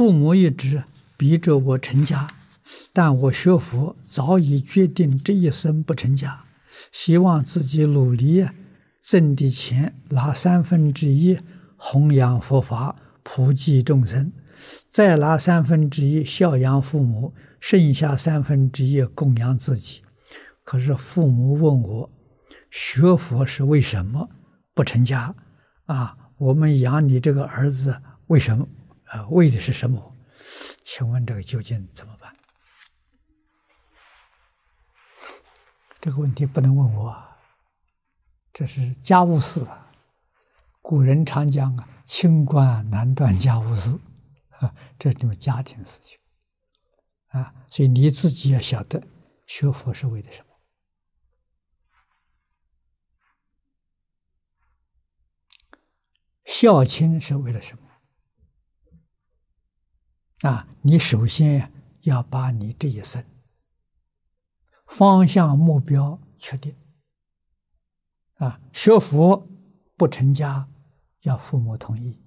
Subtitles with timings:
[0.00, 0.82] 父母一直
[1.18, 2.26] 逼着我成家，
[2.90, 6.44] 但我学佛早已决定这一生不成家，
[6.90, 8.48] 希望自己努力
[9.02, 11.38] 挣的钱拿三分之一
[11.76, 14.32] 弘扬佛法，普济众生，
[14.88, 20.00] 再拿三分之一孝养父母，剩下三分之一供养自己。
[20.64, 22.10] 可是父母问我，
[22.70, 24.30] 学佛是为什么
[24.72, 25.34] 不成家？
[25.84, 28.66] 啊，我们养你这个儿子为什么？
[29.10, 30.16] 啊，为的是什么？
[30.82, 32.36] 请问这个究竟怎么办？
[36.00, 37.36] 这个问题不能问我，
[38.52, 39.66] 这是家务事。
[40.80, 43.98] 古人常讲啊，清官难断家务事，
[44.58, 46.18] 啊， 这是你们家庭事情，
[47.28, 49.06] 啊，所以你自己要晓得
[49.46, 50.46] 学佛是为的什么。
[56.46, 57.89] 孝亲是为了什么？
[60.42, 61.72] 啊，你首先
[62.02, 63.24] 要把你这一生
[64.86, 66.74] 方向目标确定。
[68.36, 69.46] 啊，学佛
[69.96, 70.66] 不成家，
[71.20, 72.18] 要父母同意。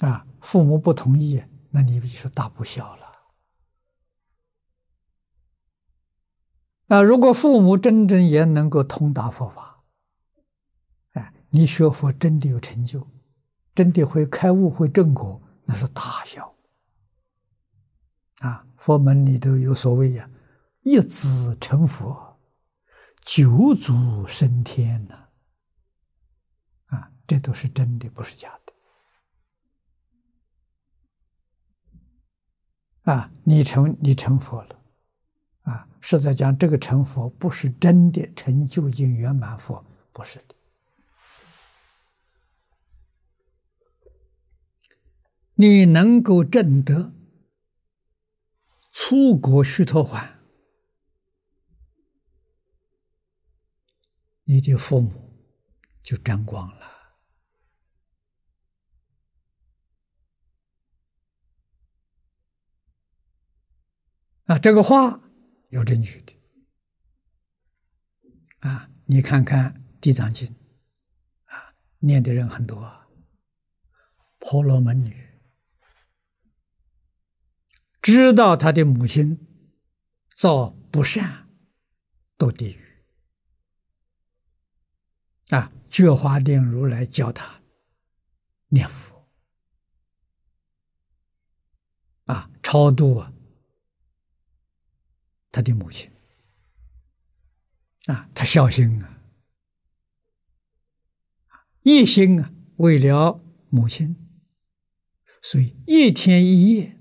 [0.00, 3.04] 啊，父母不同意，那你不就是大不孝了。
[6.88, 9.84] 啊，如果父母真正也能够通达佛法，
[11.12, 13.06] 哎，你学佛真的有成就。
[13.74, 16.54] 真的会开悟、会正果，那是大孝
[18.40, 18.66] 啊！
[18.76, 20.30] 佛门里头有所谓呀
[20.82, 22.38] ，“一子成佛，
[23.22, 25.28] 九祖升天”呐，
[26.86, 28.72] 啊，这都是真的，不是假的。
[33.12, 34.78] 啊，你成你成佛了，
[35.62, 40.54] 啊，是在讲这个成佛不是真的成就竟圆满佛，不是的。
[45.56, 47.14] 你能够证得
[48.90, 50.40] 出国虚脱环，
[54.42, 55.48] 你的父母
[56.02, 56.86] 就沾光了。
[64.46, 65.20] 啊，这个话
[65.70, 66.32] 有证据的。
[68.58, 70.48] 啊，你看看《地藏经》，
[71.44, 73.06] 啊，念的人很多，
[74.38, 75.22] 婆罗门女。
[78.04, 79.38] 知道他的母亲
[80.36, 81.48] 造不善，
[82.36, 82.78] 堕地狱
[85.48, 85.72] 啊！
[85.88, 87.62] 觉华定如来教他
[88.68, 89.26] 念佛
[92.24, 93.32] 啊，超度啊
[95.50, 96.12] 他的母亲
[98.04, 99.22] 啊，他孝心啊，
[101.80, 104.14] 一心啊为了母亲，
[105.40, 107.00] 所以一天一夜。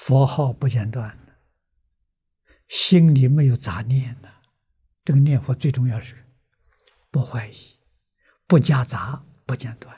[0.00, 1.18] 佛号不间断，
[2.68, 4.32] 心里没有杂念的，
[5.04, 6.26] 这个念佛最重要是
[7.10, 7.78] 不怀疑、
[8.46, 9.94] 不夹杂、不间断。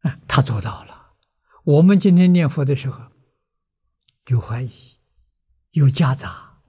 [0.00, 1.12] 啊，他做到了。
[1.64, 3.12] 我们今天念佛的时候，
[4.28, 4.98] 有怀疑，
[5.72, 6.62] 有夹杂，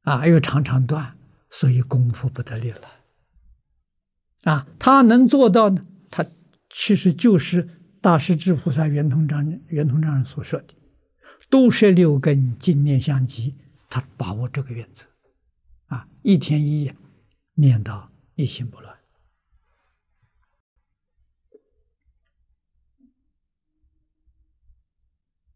[0.00, 1.18] 啊，又常常断，
[1.50, 2.88] 所以功夫不得力了。
[4.44, 5.86] 啊，他能做到呢？
[6.10, 6.24] 他
[6.70, 7.82] 其实就是。
[8.04, 10.74] 大势至菩萨圆通章圆通章人所说的
[11.48, 13.56] “都摄六根，净念相继”，
[13.88, 15.06] 他把握这个原则，
[15.86, 16.94] 啊，一天一夜
[17.54, 18.98] 念到一心不乱。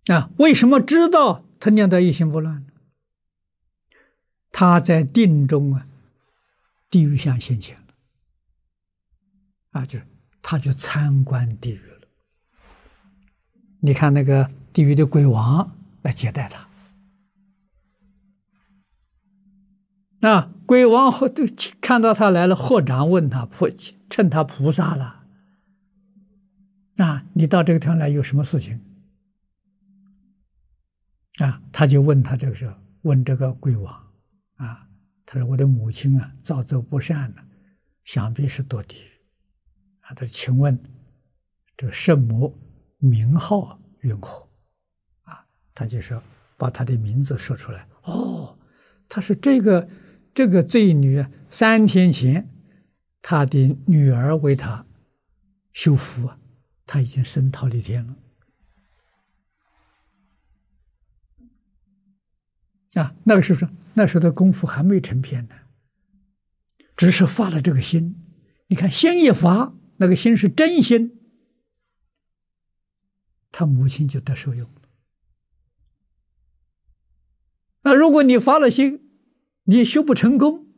[0.07, 2.73] 啊，为什么知道他念到一心不乱呢？
[4.51, 5.87] 他在定中啊，
[6.89, 7.95] 地狱相现前了，
[9.73, 10.07] 啊，就是
[10.41, 11.98] 他去参观地狱了。
[13.81, 16.69] 你看那个地狱的鬼王来接待他，
[20.29, 21.45] 啊，鬼王和都
[21.81, 23.69] 看到他来了，合掌问他菩，
[24.11, 25.23] 称他菩萨了，
[26.97, 28.81] 啊，你到这个地方来有什么事情？
[31.39, 33.95] 啊，他就问他这个时候问这个鬼王，
[34.57, 34.89] 啊，
[35.25, 37.43] 他说我的母亲啊，造作不善呢，
[38.03, 39.09] 想必是堕地狱，
[40.01, 40.77] 啊，他请问
[41.77, 42.59] 这个圣母。
[42.99, 44.49] 名号云何？
[45.23, 46.23] 啊，他就说
[46.57, 47.89] 把他的名字说出来。
[48.03, 48.59] 哦，
[49.09, 49.89] 他说这个
[50.35, 52.49] 这个罪女三天前，
[53.23, 54.87] 他的女儿为他
[55.73, 56.39] 修福啊，
[56.87, 58.17] 他已经升忉利天了。
[62.95, 65.55] 啊，那个时候，那时候的功夫还没成片呢。
[66.97, 68.25] 只是发了这个心。
[68.67, 71.18] 你看心一发，那个心是真心，
[73.59, 74.69] 他母亲就得受用。
[77.83, 79.11] 那如果你发了心，
[79.65, 80.69] 你修不成功，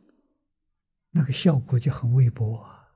[1.11, 2.95] 那个效果就很微薄啊！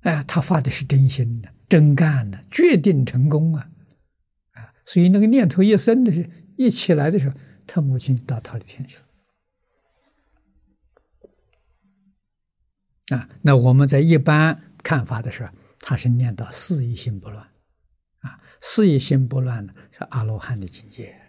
[0.00, 3.70] 哎，他发的是真心的、真干的，决定成功啊！
[4.50, 6.28] 啊，所以那个念头一生的时候，
[6.58, 7.34] 一起来的时候，
[7.66, 9.06] 他母亲就到他的天去了。
[13.16, 15.50] 啊，那我们在一般看法的时候，
[15.82, 17.52] 他是念到四意心不乱，
[18.20, 21.20] 啊，四意心不乱呢，是阿罗汉的境界。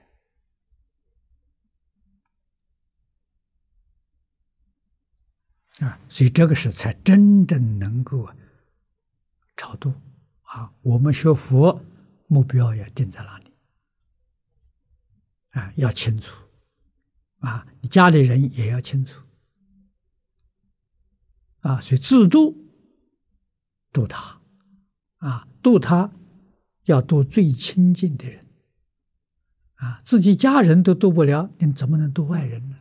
[5.80, 8.30] 啊，所以这个是才真正能够
[9.58, 9.92] 超度
[10.44, 10.72] 啊！
[10.84, 11.84] 我们学佛
[12.28, 13.52] 目标要定在哪里？
[15.50, 16.36] 啊，要清楚
[17.40, 17.68] 啊！
[17.82, 19.20] 你家里人也要清楚
[21.62, 21.82] 啊！
[21.82, 22.56] 所以自度
[23.92, 24.40] 度他
[25.24, 26.12] 啊，度他
[26.84, 28.46] 要度最亲近的人
[29.76, 30.02] 啊！
[30.04, 32.78] 自己家人都度不了，你怎么能度外人呢？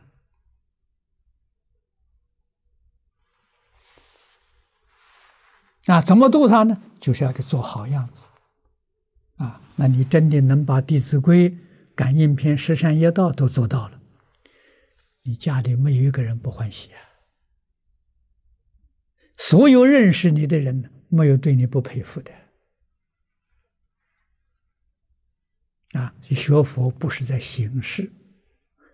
[5.85, 6.81] 啊，怎么度他呢？
[6.99, 8.25] 就是要给做好样子，
[9.37, 11.49] 啊，那你真的能把《弟子规》
[11.95, 14.01] 《感应篇》《十善业道》都做到了，
[15.21, 16.99] 你家里没有一个人不欢喜啊！
[19.37, 22.31] 所有认识你的人呢，没有对你不佩服的。
[25.91, 28.11] 啊，学佛不是在形式，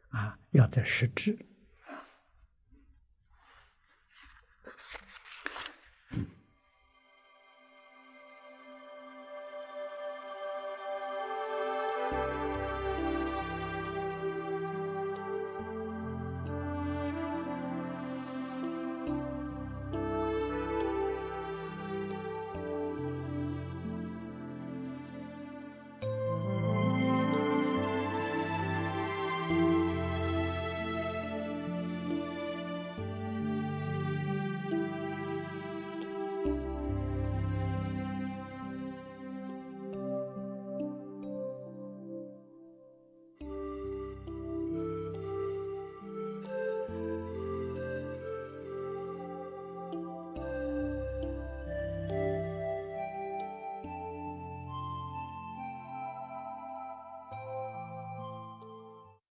[0.10, 1.38] 啊，要在实质。